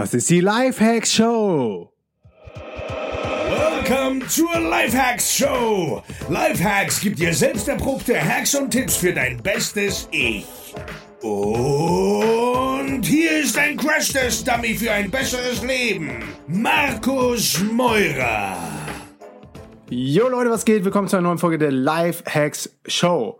[0.00, 1.92] Das ist die Lifehacks Show.
[3.50, 6.02] Welcome zur Lifehacks Show.
[6.30, 10.46] Lifehacks gibt dir selbst erprobte Hacks und Tipps für dein bestes Ich.
[11.20, 16.24] Und hier ist ein Crash-Test-Dummy für ein besseres Leben.
[16.46, 18.56] Markus Meurer.
[19.90, 20.82] Jo Leute, was geht?
[20.82, 23.38] Willkommen zu einer neuen Folge der Lifehacks Show.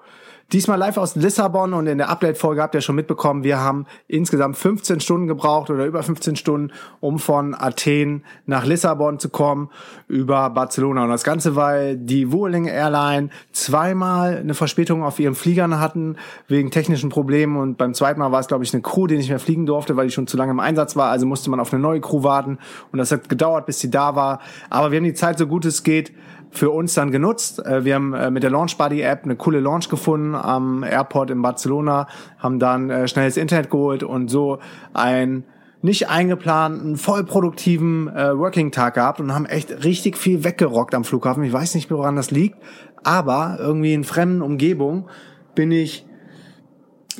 [0.52, 4.56] Diesmal live aus Lissabon und in der Update-Folge habt ihr schon mitbekommen, wir haben insgesamt
[4.56, 9.70] 15 Stunden gebraucht oder über 15 Stunden, um von Athen nach Lissabon zu kommen
[10.08, 11.04] über Barcelona.
[11.04, 16.16] Und das Ganze, weil die Vueling Airline zweimal eine Verspätung auf ihren Fliegern hatten
[16.48, 19.28] wegen technischen Problemen und beim zweiten Mal war es, glaube ich, eine Crew, die nicht
[19.28, 21.12] mehr fliegen durfte, weil die schon zu lange im Einsatz war.
[21.12, 22.58] Also musste man auf eine neue Crew warten
[22.90, 24.40] und das hat gedauert, bis sie da war.
[24.68, 26.10] Aber wir haben die Zeit so gut es geht
[26.50, 27.64] für uns dann genutzt.
[27.64, 31.30] Äh, wir haben äh, mit der Launch Buddy App eine coole Launch gefunden am Airport
[31.30, 32.06] in Barcelona,
[32.38, 34.58] haben dann äh, schnelles Internet geholt und so
[34.92, 35.44] ein
[35.82, 41.42] nicht eingeplanten, voll produktiven äh, Working-Tag gehabt und haben echt richtig viel weggerockt am Flughafen.
[41.42, 42.58] Ich weiß nicht, woran das liegt,
[43.02, 45.06] aber irgendwie in fremden Umgebungen
[45.54, 46.06] bin ich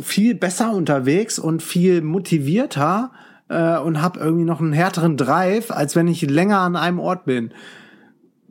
[0.02, 3.12] viel besser unterwegs und viel motivierter
[3.48, 7.24] äh, und habe irgendwie noch einen härteren Drive, als wenn ich länger an einem Ort
[7.24, 7.54] bin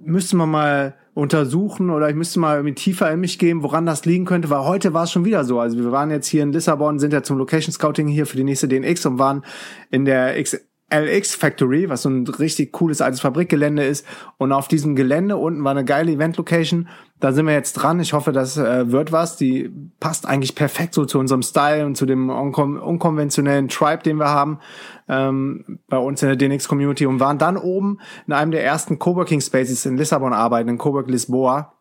[0.04, 4.06] müsste man mal untersuchen oder ich müsste mal irgendwie tiefer in mich gehen, woran das
[4.06, 5.60] liegen könnte, weil heute war es schon wieder so.
[5.60, 8.44] Also wir waren jetzt hier in Lissabon, sind ja zum Location Scouting hier für die
[8.44, 9.44] nächste DNX und waren
[9.92, 14.06] in der X LX Factory, was so ein richtig cooles altes Fabrikgelände ist.
[14.38, 16.88] Und auf diesem Gelände unten war eine geile Event-Location.
[17.20, 18.00] Da sind wir jetzt dran.
[18.00, 19.38] Ich hoffe, das äh, wird was.
[19.38, 24.18] Die passt eigentlich perfekt so zu unserem Style und zu dem unkon unkonventionellen Tribe, den
[24.18, 24.60] wir haben
[25.08, 27.06] ähm, bei uns in der DNX-Community.
[27.06, 31.10] Und waren dann oben in einem der ersten Coworking Spaces in Lissabon arbeiten, in Cowork
[31.10, 31.74] Lisboa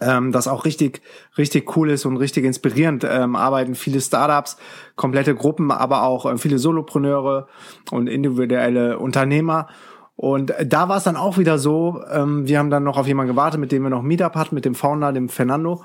[0.00, 1.02] ähm, das auch richtig,
[1.36, 3.04] richtig cool ist und richtig inspirierend.
[3.08, 4.56] Ähm, arbeiten viele Startups,
[4.96, 7.48] komplette Gruppen, aber auch äh, viele Solopreneure
[7.90, 9.68] und individuelle Unternehmer.
[10.16, 13.32] Und da war es dann auch wieder so, ähm, wir haben dann noch auf jemanden
[13.32, 15.82] gewartet, mit dem wir noch Meetup hatten, mit dem Founder, dem Fernando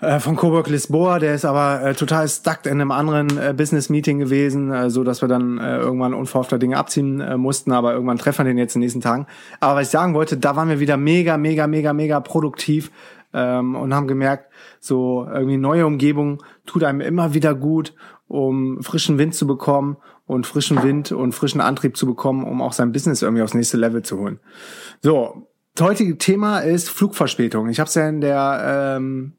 [0.00, 3.88] äh, von Coburg Lisboa, der ist aber äh, total stuck in einem anderen äh, Business
[3.88, 7.94] Meeting gewesen, äh, so dass wir dann äh, irgendwann unverhoffter Dinge abziehen äh, mussten, aber
[7.94, 9.26] irgendwann treffen wir den jetzt in den nächsten Tagen.
[9.60, 12.90] Aber was ich sagen wollte, da waren wir wieder mega, mega, mega, mega produktiv
[13.32, 17.94] ähm, und haben gemerkt, so irgendwie neue Umgebung tut einem immer wieder gut,
[18.28, 19.96] um frischen Wind zu bekommen
[20.26, 23.76] und frischen Wind und frischen Antrieb zu bekommen, um auch sein Business irgendwie aufs nächste
[23.76, 24.40] Level zu holen.
[25.00, 27.68] So, das heutige Thema ist Flugverspätung.
[27.68, 29.34] Ich habe es ja in der ähm,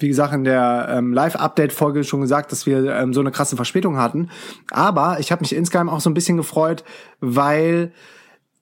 [0.00, 3.96] wie gesagt, in der ähm, Live-Update-Folge schon gesagt, dass wir ähm, so eine krasse Verspätung
[3.96, 4.30] hatten.
[4.70, 6.84] Aber ich habe mich insgeheim auch so ein bisschen gefreut,
[7.20, 7.92] weil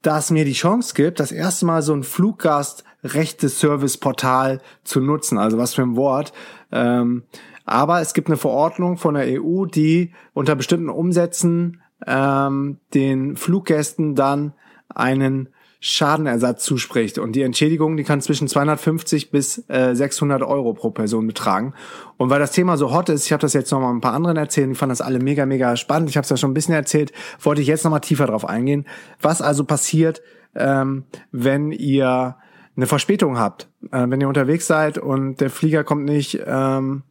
[0.03, 5.39] das mir die Chance gibt, das erste Mal so ein Fluggast-Rechte-Service-Portal zu nutzen.
[5.39, 6.33] Also was für ein Wort.
[6.71, 7.25] Ähm,
[7.65, 14.15] aber es gibt eine Verordnung von der EU, die unter bestimmten Umsätzen ähm, den Fluggästen
[14.15, 14.55] dann
[14.89, 15.49] einen
[15.81, 17.19] Schadenersatz zuspricht.
[17.19, 21.75] Und die Entschädigung, die kann zwischen 250 bis äh, 600 Euro pro Person betragen.
[22.17, 24.15] Und weil das Thema so hot ist, ich habe das jetzt noch mal ein paar
[24.15, 26.11] anderen erzählt, ich fand das alle mega, mega spannend.
[26.11, 28.45] Ich habe es ja schon ein bisschen erzählt, wollte ich jetzt noch mal tiefer drauf
[28.45, 28.87] eingehen.
[29.21, 30.21] Was also passiert,
[30.57, 32.37] ähm, wenn ihr
[32.77, 37.03] eine Verspätung habt, äh, wenn ihr unterwegs seid und der Flieger kommt nicht ähm,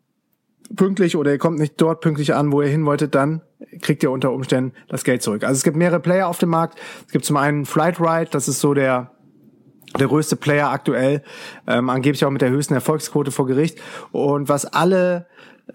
[0.76, 3.42] pünktlich oder ihr kommt nicht dort pünktlich an, wo ihr hin wolltet, dann
[3.82, 5.44] kriegt ihr unter Umständen das Geld zurück.
[5.44, 6.80] Also es gibt mehrere Player auf dem Markt.
[7.06, 9.12] Es gibt zum einen Flightride, das ist so der
[9.98, 11.24] der größte Player aktuell,
[11.66, 13.80] ähm, angeblich auch mit der höchsten Erfolgsquote vor Gericht.
[14.12, 15.28] Und was alle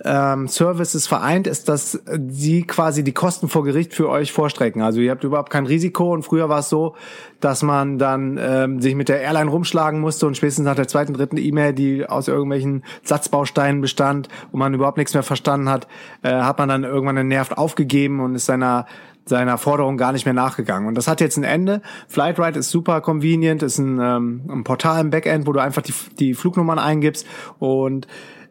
[0.05, 4.83] ähm, Services vereint, ist, dass sie quasi die Kosten vor Gericht für euch vorstrecken.
[4.83, 6.95] Also ihr habt überhaupt kein Risiko und früher war es so,
[7.41, 11.13] dass man dann ähm, sich mit der Airline rumschlagen musste und spätestens nach der zweiten,
[11.13, 15.87] dritten E-Mail, die aus irgendwelchen Satzbausteinen bestand und man überhaupt nichts mehr verstanden hat,
[16.23, 18.87] äh, hat man dann irgendwann den Nerv aufgegeben und ist seiner
[19.25, 20.89] seiner Forderung gar nicht mehr nachgegangen.
[20.89, 21.81] Und das hat jetzt ein Ende.
[22.09, 25.95] Flightride ist super convenient, ist ein, ähm, ein Portal im Backend, wo du einfach die,
[26.19, 27.25] die Flugnummern eingibst
[27.61, 28.09] und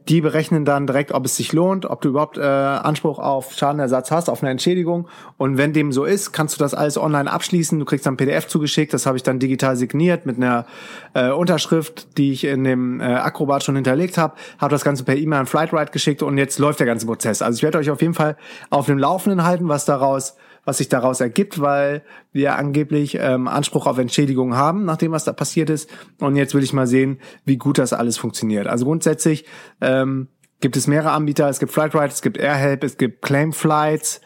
[0.09, 4.11] die berechnen dann direkt, ob es sich lohnt, ob du überhaupt äh, Anspruch auf Schadenersatz
[4.11, 5.07] hast, auf eine Entschädigung.
[5.37, 7.77] Und wenn dem so ist, kannst du das alles online abschließen.
[7.77, 8.93] Du kriegst dann PDF zugeschickt.
[8.93, 10.65] Das habe ich dann digital signiert mit einer
[11.13, 14.33] äh, Unterschrift, die ich in dem äh, Acrobat schon hinterlegt habe.
[14.57, 17.41] Habe das Ganze per E-Mail an Flightride geschickt und jetzt läuft der ganze Prozess.
[17.41, 18.37] Also ich werde euch auf jeden Fall
[18.69, 20.35] auf dem Laufenden halten, was daraus
[20.65, 25.33] was sich daraus ergibt, weil wir angeblich ähm, Anspruch auf Entschädigung haben, nachdem was da
[25.33, 25.89] passiert ist.
[26.19, 28.67] Und jetzt will ich mal sehen, wie gut das alles funktioniert.
[28.67, 29.45] Also grundsätzlich
[29.81, 30.27] ähm,
[30.59, 31.49] gibt es mehrere Anbieter.
[31.49, 34.21] Es gibt Flightride, es gibt Airhelp, es gibt Claim Flights.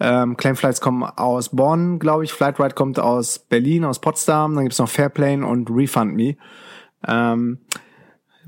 [0.00, 2.32] Ähm, Claim Flights kommen aus Bonn, glaube ich.
[2.32, 4.54] Flightride kommt aus Berlin, aus Potsdam.
[4.54, 6.36] Dann gibt es noch Fairplane und Refund Me.
[7.06, 7.58] Ähm,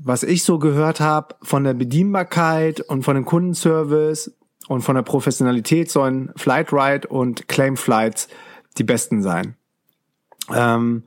[0.03, 4.35] was ich so gehört habe von der Bedienbarkeit und von dem Kundenservice
[4.71, 8.29] und von der Professionalität sollen Flightride und Claim Flights
[8.77, 9.57] die besten sein.
[10.55, 11.03] Ähm,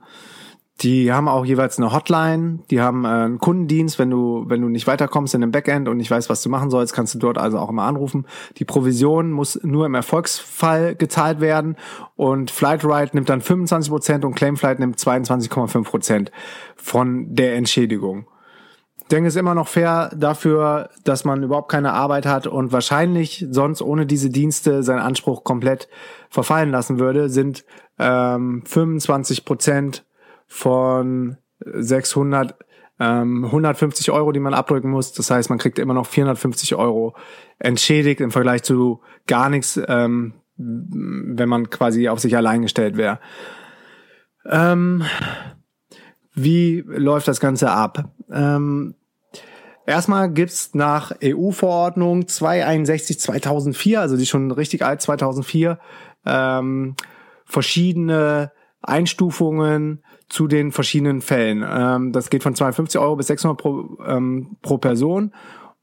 [0.81, 4.69] die haben auch jeweils eine Hotline, die haben äh, einen Kundendienst, wenn du, wenn du
[4.69, 7.39] nicht weiterkommst in dem Backend und nicht weißt, was du machen sollst, kannst du dort
[7.39, 8.27] also auch immer anrufen.
[8.57, 11.75] Die Provision muss nur im Erfolgsfall gezahlt werden
[12.15, 16.31] und Flightride nimmt dann 25 Prozent und Claimflight nimmt 22,5 Prozent
[16.75, 18.27] von der Entschädigung.
[19.11, 23.45] Denke, es ist immer noch fair dafür, dass man überhaupt keine Arbeit hat und wahrscheinlich
[23.51, 25.87] sonst ohne diese Dienste seinen Anspruch komplett
[26.29, 27.65] verfallen lassen würde, sind
[27.99, 30.05] ähm, 25 Prozent
[30.47, 32.55] von 600
[32.99, 35.13] ähm, 150 Euro, die man abdrücken muss.
[35.13, 37.15] Das heißt, man kriegt immer noch 450 Euro
[37.59, 43.19] entschädigt im Vergleich zu gar nichts, ähm, wenn man quasi auf sich allein gestellt wäre.
[44.49, 45.03] Ähm,
[46.33, 48.11] wie läuft das Ganze ab?
[48.31, 48.95] Ähm,
[49.85, 55.79] erstmal gibt's nach EU-Verordnung 261-2004, also die schon richtig alt, 2004,
[56.25, 56.95] ähm,
[57.45, 58.51] verschiedene
[58.81, 61.63] Einstufungen zu den verschiedenen Fällen.
[61.67, 65.33] Ähm, das geht von 250 Euro bis 600 pro, ähm, pro Person.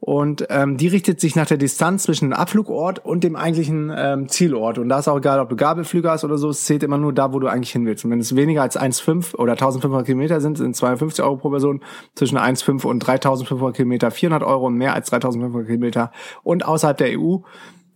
[0.04, 4.28] Und ähm, die richtet sich nach der Distanz zwischen dem Abflugort und dem eigentlichen ähm,
[4.28, 4.78] Zielort.
[4.78, 7.12] Und da ist auch egal, ob du Gabelflüge hast oder so, es zählt immer nur
[7.12, 8.04] da, wo du eigentlich hin willst.
[8.04, 11.84] Und wenn es weniger als 1,5 oder 1500 Kilometer sind, sind 250 Euro pro Person.
[12.16, 16.10] Zwischen 1,5 und 3500 Kilometer 400 Euro und mehr als 3500 Kilometer.
[16.42, 17.36] Und außerhalb der EU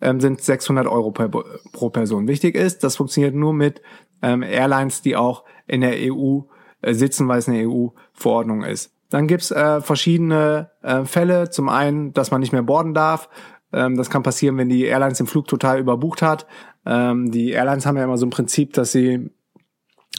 [0.00, 2.28] ähm, sind 600 Euro per, pro Person.
[2.28, 3.82] Wichtig ist, das funktioniert nur mit
[4.22, 6.42] ähm, Airlines, die auch in der EU
[6.82, 8.95] äh, sitzen, weil es eine EU-Verordnung ist.
[9.10, 11.50] Dann gibt's äh, verschiedene äh, Fälle.
[11.50, 13.28] Zum einen, dass man nicht mehr boarden darf.
[13.72, 16.46] Ähm, das kann passieren, wenn die Airlines den Flug total überbucht hat.
[16.84, 19.30] Ähm, die Airlines haben ja immer so ein Prinzip, dass sie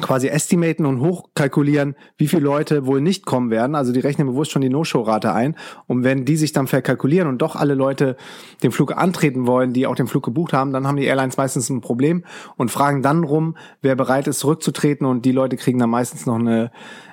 [0.02, 3.76] quasi estimaten und hochkalkulieren, wie viele Leute wohl nicht kommen werden.
[3.76, 5.56] Also die rechnen bewusst schon die No-Show-Rate ein.
[5.88, 8.16] Und wenn die sich dann verkalkulieren und doch alle Leute
[8.62, 11.70] den Flug antreten wollen, die auch den Flug gebucht haben, dann haben die Airlines meistens
[11.70, 12.24] ein Problem
[12.58, 15.08] und fragen dann rum, wer bereit ist, zurückzutreten.
[15.08, 16.72] Und die Leute kriegen dann meistens noch eine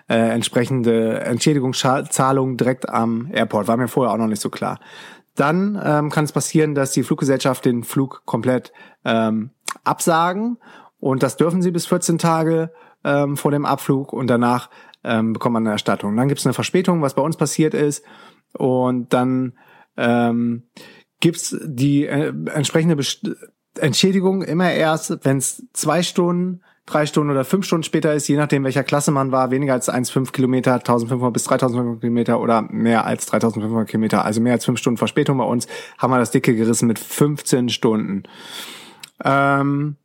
[0.09, 3.67] äh, entsprechende Entschädigungszahlung direkt am Airport.
[3.67, 4.79] War mir vorher auch noch nicht so klar.
[5.35, 8.73] Dann ähm, kann es passieren, dass die Fluggesellschaft den Flug komplett
[9.05, 9.51] ähm,
[9.83, 10.59] absagen
[11.05, 12.73] und das dürfen sie bis 14 Tage
[13.05, 14.71] ähm, vor dem Abflug und danach
[15.05, 16.17] ähm, bekommt man eine Erstattung.
[16.17, 18.03] Dann gibt es eine Verspätung, was bei uns passiert ist.
[18.55, 19.53] Und dann
[19.99, 20.62] ähm,
[21.21, 23.31] gibt die äh, entsprechende Best
[23.79, 28.39] Entschädigung immer erst, wenn es zwei Stunden, drei Stunden oder fünf Stunden später ist, je
[28.39, 33.05] nachdem welcher Klasse man war, weniger als 1,5 Kilometer, 1500 bis 3500 Kilometer oder mehr
[33.05, 35.67] als 3500 Kilometer, also mehr als fünf Stunden Verspätung bei uns,
[35.99, 38.23] haben wir das dicke gerissen mit 15 Stunden.
[39.23, 39.97] Ähm,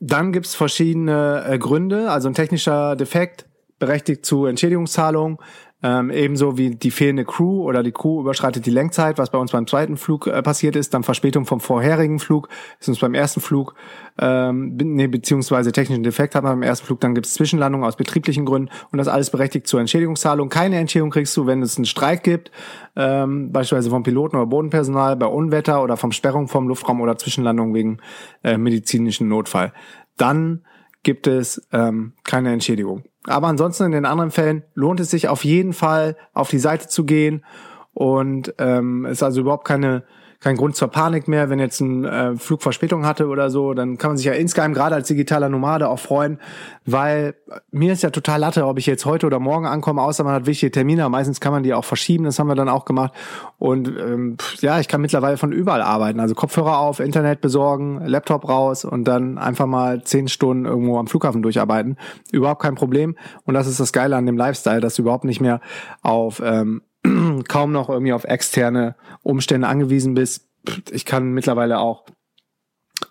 [0.00, 3.46] dann gibt's verschiedene äh, Gründe, also ein technischer Defekt
[3.78, 5.40] berechtigt zu Entschädigungszahlung,
[5.82, 9.52] ähm, ebenso wie die fehlende Crew oder die Crew überschreitet die Lenkzeit, was bei uns
[9.52, 12.48] beim zweiten Flug äh, passiert ist, dann Verspätung vom vorherigen Flug,
[12.78, 13.74] ist uns beim ersten Flug,
[14.18, 17.96] ähm, nee, beziehungsweise technischen Defekt haben wir beim ersten Flug, dann gibt es Zwischenlandungen aus
[17.96, 20.48] betrieblichen Gründen und das alles berechtigt zur Entschädigungszahlung.
[20.48, 22.50] Keine Entschädigung kriegst du, wenn es einen Streik gibt,
[22.96, 27.74] ähm, beispielsweise vom Piloten oder Bodenpersonal, bei Unwetter oder vom Sperrung vom Luftraum oder Zwischenlandung
[27.74, 27.98] wegen
[28.44, 29.72] äh, medizinischen Notfall.
[30.16, 30.64] Dann
[31.02, 33.04] gibt es ähm, keine Entschädigung.
[33.26, 36.88] Aber ansonsten in den anderen Fällen lohnt es sich auf jeden Fall auf die Seite
[36.88, 37.44] zu gehen.
[37.92, 40.04] Und ähm, ist also überhaupt keine
[40.40, 43.98] kein Grund zur Panik mehr, wenn jetzt ein äh, Flug Verspätung hatte oder so, dann
[43.98, 46.38] kann man sich ja insgeheim gerade als digitaler Nomade auch freuen,
[46.86, 47.34] weil
[47.70, 50.46] mir ist ja total Latte, ob ich jetzt heute oder morgen ankomme, außer man hat
[50.46, 51.06] wichtige Termine.
[51.10, 53.12] Meistens kann man die auch verschieben, das haben wir dann auch gemacht.
[53.58, 56.20] Und ähm, ja, ich kann mittlerweile von überall arbeiten.
[56.20, 61.06] Also Kopfhörer auf, Internet besorgen, Laptop raus und dann einfach mal zehn Stunden irgendwo am
[61.06, 61.98] Flughafen durcharbeiten.
[62.32, 63.14] Überhaupt kein Problem.
[63.44, 65.60] Und das ist das Geile an dem Lifestyle, dass du überhaupt nicht mehr
[66.00, 66.80] auf ähm,
[67.48, 70.48] kaum noch irgendwie auf externe Umstände angewiesen bist.
[70.90, 72.04] Ich kann mittlerweile auch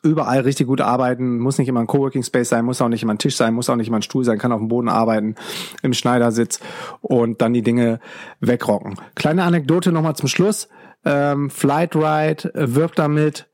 [0.04, 3.14] überall richtig gut arbeiten, muss nicht immer ein Coworking Space sein, muss auch nicht immer
[3.14, 5.36] ein Tisch sein, muss auch nicht immer ein Stuhl sein, kann auf dem Boden arbeiten,
[5.82, 6.60] im Schneidersitz
[7.02, 8.00] und dann die Dinge
[8.40, 8.96] wegrocken.
[9.16, 10.70] Kleine Anekdote nochmal zum Schluss.
[11.06, 13.50] Ähm, Flightride wirbt damit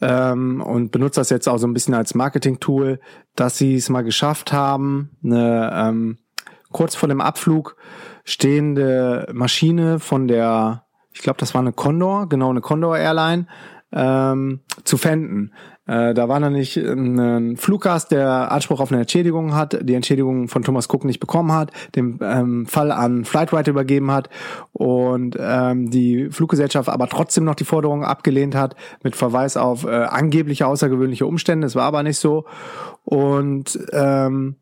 [0.00, 3.00] ähm, und benutzt das jetzt auch so ein bisschen als Marketing-Tool,
[3.34, 6.18] dass sie es mal geschafft haben, eine, ähm,
[6.70, 7.76] kurz vor dem Abflug
[8.24, 13.46] stehende Maschine von der, ich glaube, das war eine Condor, genau eine Condor Airline,
[13.92, 15.52] ähm, zu fänden.
[15.86, 20.62] Äh, da war nämlich ein Fluggast, der Anspruch auf eine Entschädigung hat, die Entschädigung von
[20.62, 24.30] Thomas Cook nicht bekommen hat, den ähm, Fall an Flightwriter übergeben hat
[24.72, 29.90] und ähm, die Fluggesellschaft aber trotzdem noch die Forderung abgelehnt hat mit Verweis auf äh,
[29.90, 31.66] angebliche außergewöhnliche Umstände.
[31.66, 32.44] Es war aber nicht so.
[33.04, 34.56] Und ähm,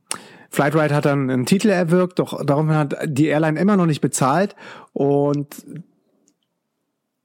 [0.50, 4.56] Flightride hat dann einen Titel erwirkt, doch darum hat die Airline immer noch nicht bezahlt.
[4.92, 5.64] Und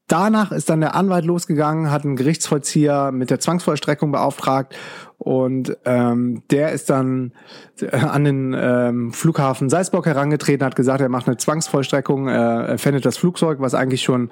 [0.08, 4.75] Danach ist dann der Anwalt losgegangen, hat einen Gerichtsvollzieher mit der Zwangsvollstreckung beauftragt
[5.25, 7.32] und ähm, der ist dann
[7.82, 12.77] äh, an den ähm, Flughafen Salzburg herangetreten, hat gesagt, er macht eine Zwangsvollstreckung, äh, er
[12.77, 14.29] fändet das Flugzeug, was eigentlich schon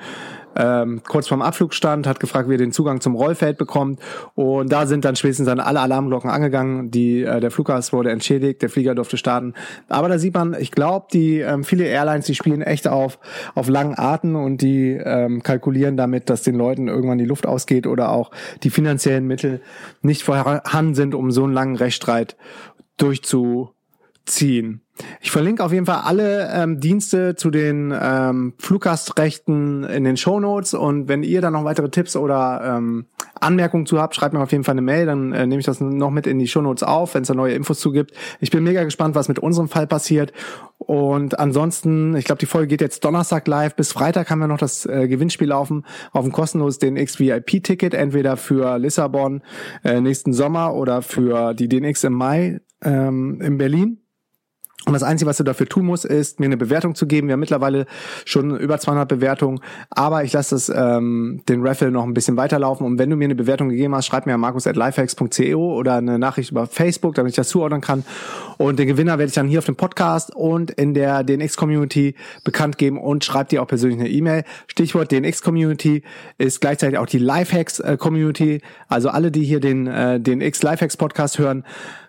[0.56, 4.00] ähm, kurz vorm Abflug stand, hat gefragt, wie er den Zugang zum Rollfeld bekommt.
[4.36, 6.92] Und da sind dann spätestens dann alle Alarmglocken angegangen.
[6.92, 9.56] Die, äh, der Flughafen wurde entschädigt, der Flieger durfte starten.
[9.90, 13.18] Aber da sieht man, ich glaube, die ähm, viele Airlines, die spielen echt auf,
[13.56, 17.88] auf langen Arten und die ähm, kalkulieren damit, dass den Leuten irgendwann die Luft ausgeht
[17.88, 18.30] oder auch
[18.62, 19.60] die finanziellen Mittel
[20.04, 22.38] nicht vorhanden sind, um so einen langen Rechtsstreit
[22.98, 24.83] durchzuziehen.
[25.22, 30.40] Ich verlinke auf jeden Fall alle ähm, Dienste zu den ähm, Fluggastrechten in den Show
[30.40, 33.06] Notes und wenn ihr da noch weitere Tipps oder ähm,
[33.40, 35.82] Anmerkungen zu habt, schreibt mir auf jeden Fall eine Mail, dann äh, nehme ich das
[35.82, 38.12] noch mit in die Show Notes auf, wenn es da neue Infos zu gibt.
[38.40, 40.32] Ich bin mega gespannt, was mit unserem Fall passiert
[40.78, 43.76] und ansonsten, ich glaube, die Folge geht jetzt Donnerstag live.
[43.76, 47.94] Bis Freitag haben wir noch das äh, Gewinnspiel laufen auf dem kostenlos DNX VIP Ticket,
[47.94, 49.42] entweder für Lissabon
[49.84, 54.03] äh, nächsten Sommer oder für die DNX im Mai ähm, in Berlin.
[54.86, 57.28] Und das Einzige, was du dafür tun musst, ist, mir eine Bewertung zu geben.
[57.28, 57.86] Wir haben mittlerweile
[58.26, 62.86] schon über 200 Bewertungen, aber ich lasse das, ähm, den Raffle noch ein bisschen weiterlaufen.
[62.86, 66.52] Und wenn du mir eine Bewertung gegeben hast, schreib mir an markus.lifehacks.co oder eine Nachricht
[66.52, 68.04] über Facebook, damit ich das zuordnen kann.
[68.58, 72.78] Und den Gewinner werde ich dann hier auf dem Podcast und in der DNX-Community bekannt
[72.78, 74.44] geben und schreib dir auch persönlich eine E-Mail.
[74.68, 76.04] Stichwort DNX-Community
[76.38, 78.62] ist gleichzeitig auch die Lifehacks-Community.
[78.90, 81.64] Also alle, die hier den äh, DNX Lifehacks-Podcast hören,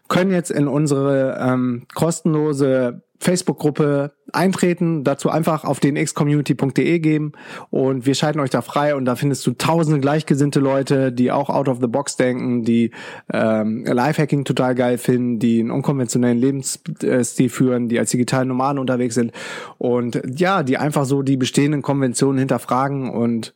[0.09, 7.33] können jetzt in unsere ähm, kostenlose Facebook-Gruppe eintreten, dazu einfach auf den xcommunity.de geben
[7.71, 11.49] und wir schalten euch da frei und da findest du tausende gleichgesinnte Leute, die auch
[11.49, 12.91] out of the box denken, die
[13.33, 19.15] ähm, Lifehacking total geil finden, die einen unkonventionellen Lebensstil führen, die als digitalen Nomaden unterwegs
[19.15, 19.33] sind
[19.79, 23.55] und ja, die einfach so die bestehenden Konventionen hinterfragen und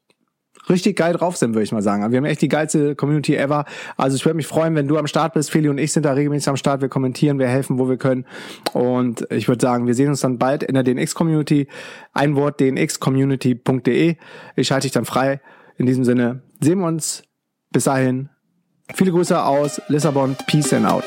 [0.70, 2.10] richtig geil drauf sind, würde ich mal sagen.
[2.10, 3.64] Wir haben echt die geilste Community ever.
[3.96, 5.50] Also ich würde mich freuen, wenn du am Start bist.
[5.50, 6.80] Feli und ich sind da regelmäßig am Start.
[6.80, 8.26] Wir kommentieren, wir helfen, wo wir können.
[8.72, 11.68] Und ich würde sagen, wir sehen uns dann bald in der DNX-Community.
[12.12, 14.16] Ein Wort, dnxcommunity.de.
[14.56, 15.40] Ich schalte dich dann frei.
[15.76, 17.22] In diesem Sinne sehen wir uns.
[17.70, 18.30] Bis dahin.
[18.94, 20.36] Viele Grüße aus Lissabon.
[20.46, 21.04] Peace and out.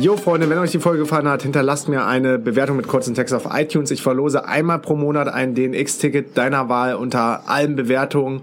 [0.00, 3.32] Jo Freunde, wenn euch die Folge gefallen hat, hinterlasst mir eine Bewertung mit kurzen Text
[3.32, 3.90] auf iTunes.
[3.90, 8.42] Ich verlose einmal pro Monat ein DNX-Ticket deiner Wahl unter allen Bewertungen.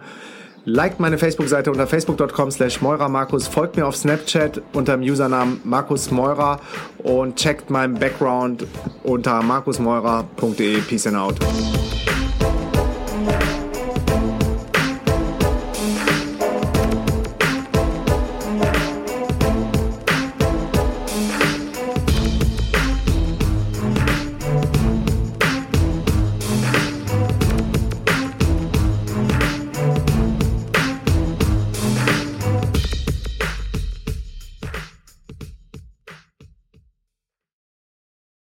[0.65, 6.10] Liked meine Facebook-Seite unter facebook.com slash Markus, folgt mir auf Snapchat unter dem Usernamen Markus
[6.10, 6.60] Meurer
[7.00, 8.65] und checkt meinen Background
[9.03, 10.81] unter markusmeurer.de.
[10.81, 11.36] Peace and out.